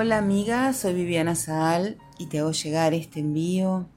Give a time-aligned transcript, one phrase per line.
[0.00, 3.88] Hola amiga, soy Viviana Saal y te hago llegar este envío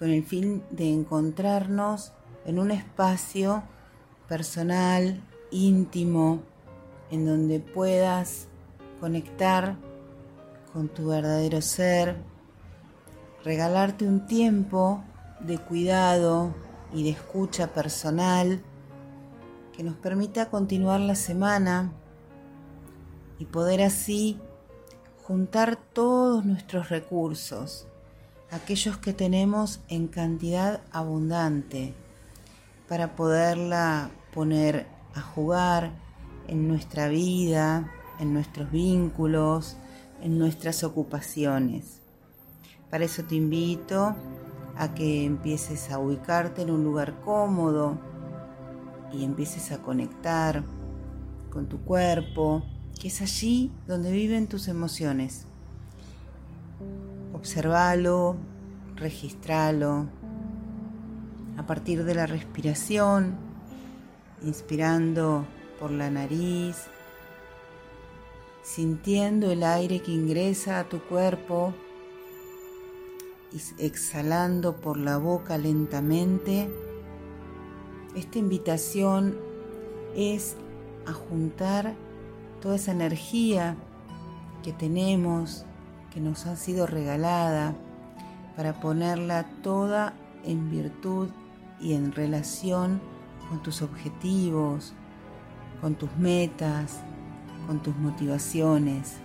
[0.00, 2.12] con el fin de encontrarnos
[2.44, 3.62] en un espacio
[4.28, 5.22] personal,
[5.52, 6.42] íntimo,
[7.12, 8.48] en donde puedas
[8.98, 9.76] conectar
[10.72, 12.16] con tu verdadero ser,
[13.44, 15.04] regalarte un tiempo
[15.38, 16.52] de cuidado
[16.92, 18.60] y de escucha personal
[19.72, 21.92] que nos permita continuar la semana
[23.38, 24.40] y poder así
[25.26, 27.86] juntar todos nuestros recursos,
[28.50, 31.94] aquellos que tenemos en cantidad abundante,
[32.90, 35.92] para poderla poner a jugar
[36.46, 39.78] en nuestra vida, en nuestros vínculos,
[40.20, 42.02] en nuestras ocupaciones.
[42.90, 44.14] Para eso te invito
[44.76, 47.96] a que empieces a ubicarte en un lugar cómodo
[49.10, 50.62] y empieces a conectar
[51.48, 52.62] con tu cuerpo,
[53.00, 55.46] que es allí donde viven tus emociones.
[57.32, 58.36] Observalo,
[58.96, 60.06] registralo.
[61.56, 63.36] A partir de la respiración,
[64.42, 65.46] inspirando
[65.78, 66.76] por la nariz,
[68.62, 71.74] sintiendo el aire que ingresa a tu cuerpo
[73.52, 76.68] y exhalando por la boca lentamente.
[78.16, 79.36] Esta invitación
[80.16, 80.56] es
[81.06, 81.94] a juntar
[82.64, 83.76] toda esa energía
[84.62, 85.66] que tenemos,
[86.14, 87.74] que nos ha sido regalada,
[88.56, 91.28] para ponerla toda en virtud
[91.78, 93.02] y en relación
[93.50, 94.94] con tus objetivos,
[95.82, 97.00] con tus metas,
[97.66, 99.16] con tus motivaciones.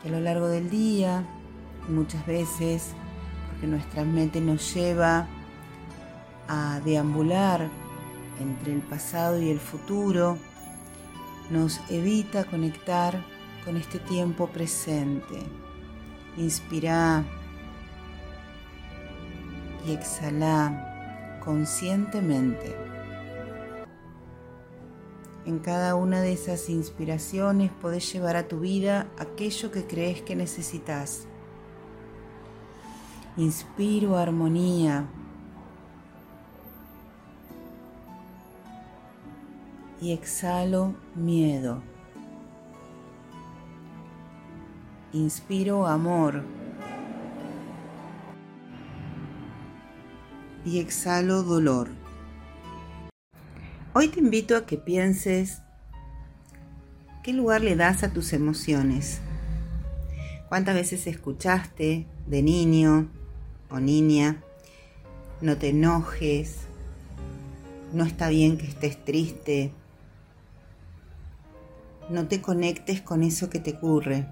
[0.00, 1.26] Que a lo largo del día,
[1.86, 2.94] muchas veces,
[3.50, 5.26] porque nuestra mente nos lleva
[6.48, 7.68] a deambular
[8.40, 10.38] entre el pasado y el futuro,
[11.52, 13.22] nos evita conectar
[13.62, 15.38] con este tiempo presente.
[16.38, 17.24] Inspira
[19.86, 22.74] y exhala conscientemente.
[25.44, 30.34] En cada una de esas inspiraciones podés llevar a tu vida aquello que crees que
[30.34, 31.26] necesitas.
[33.36, 35.06] Inspiro armonía,
[40.02, 41.80] y exhalo miedo.
[45.12, 46.42] Inspiro amor
[50.64, 51.90] y exhalo dolor.
[53.92, 55.62] Hoy te invito a que pienses
[57.22, 59.20] qué lugar le das a tus emociones.
[60.48, 63.08] ¿Cuántas veces escuchaste de niño
[63.70, 64.42] o niña?
[65.40, 66.56] No te enojes,
[67.92, 69.72] no está bien que estés triste,
[72.12, 74.28] no te conectes con eso que te ocurre.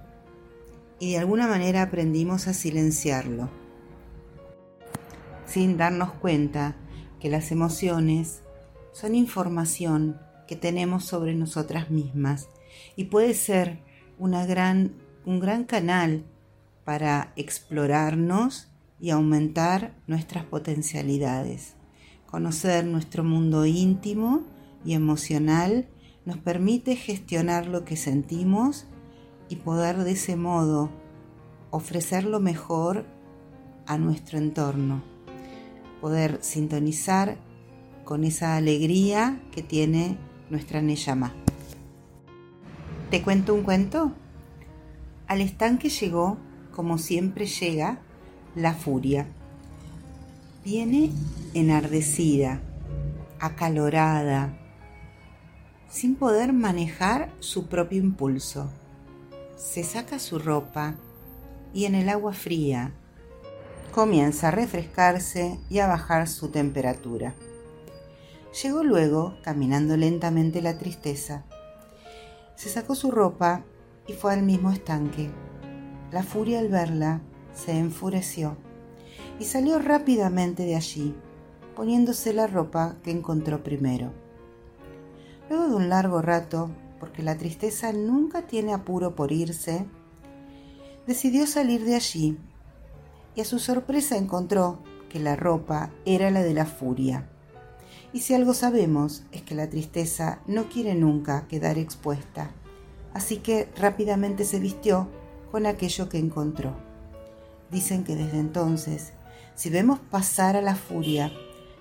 [0.99, 3.49] Y de alguna manera aprendimos a silenciarlo,
[5.47, 6.77] sin darnos cuenta
[7.19, 8.43] que las emociones
[8.93, 12.49] son información que tenemos sobre nosotras mismas
[12.97, 13.79] y puede ser
[14.19, 14.93] una gran,
[15.25, 16.25] un gran canal
[16.85, 18.69] para explorarnos
[19.01, 21.75] y aumentar nuestras potencialidades.
[22.27, 24.45] Conocer nuestro mundo íntimo
[24.85, 25.89] y emocional
[26.25, 28.87] nos permite gestionar lo que sentimos
[29.49, 30.91] y poder de ese modo
[31.71, 33.05] ofrecer lo mejor
[33.87, 35.03] a nuestro entorno,
[36.01, 37.37] poder sintonizar
[38.05, 40.17] con esa alegría que tiene
[40.51, 41.33] nuestra Neyama.
[43.11, 44.13] ¿Te cuento un cuento?
[45.27, 46.39] Al estanque llegó,
[46.73, 48.01] como siempre llega,
[48.55, 49.27] la furia.
[50.65, 51.11] Viene
[51.55, 52.61] enardecida,
[53.39, 54.60] acalorada,
[55.91, 58.71] sin poder manejar su propio impulso.
[59.57, 60.95] Se saca su ropa
[61.75, 62.93] y en el agua fría
[63.93, 67.35] comienza a refrescarse y a bajar su temperatura.
[68.63, 71.45] Llegó luego, caminando lentamente la tristeza.
[72.55, 73.65] Se sacó su ropa
[74.07, 75.31] y fue al mismo estanque.
[76.13, 77.21] La furia al verla
[77.53, 78.57] se enfureció
[79.41, 81.15] y salió rápidamente de allí,
[81.75, 84.13] poniéndose la ropa que encontró primero.
[85.51, 86.71] Luego de un largo rato,
[87.01, 89.85] porque la tristeza nunca tiene apuro por irse,
[91.09, 92.39] decidió salir de allí
[93.35, 97.29] y a su sorpresa encontró que la ropa era la de la furia.
[98.13, 102.53] Y si algo sabemos es que la tristeza no quiere nunca quedar expuesta,
[103.13, 105.09] así que rápidamente se vistió
[105.51, 106.77] con aquello que encontró.
[107.73, 109.15] Dicen que desde entonces,
[109.57, 111.33] si vemos pasar a la furia,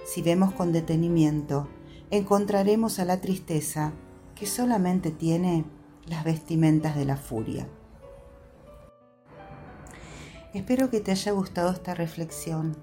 [0.08, 1.68] si vemos con detenimiento,
[2.12, 3.94] encontraremos a la tristeza
[4.36, 5.66] que solamente tiene
[6.08, 7.68] las vestimentas de la furia.
[10.54, 12.76] Espero que te haya gustado esta reflexión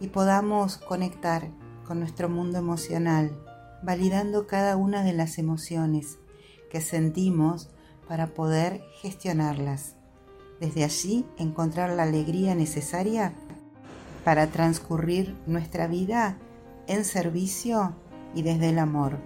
[0.00, 1.48] y podamos conectar
[1.84, 3.36] con nuestro mundo emocional,
[3.82, 6.18] validando cada una de las emociones
[6.70, 7.68] que sentimos
[8.06, 9.96] para poder gestionarlas.
[10.60, 13.32] Desde allí encontrar la alegría necesaria
[14.24, 16.38] para transcurrir nuestra vida
[16.86, 17.96] en servicio
[18.34, 19.18] y desde el amor.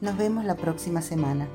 [0.00, 1.48] Nos vemos la próxima semana.